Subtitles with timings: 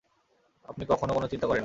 [0.65, 1.59] আপনি কখনো কোনো চিন্তা করেননি?